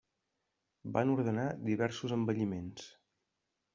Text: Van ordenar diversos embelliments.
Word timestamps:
Van 0.95 1.11
ordenar 1.15 1.45
diversos 1.67 2.17
embelliments. 2.17 2.89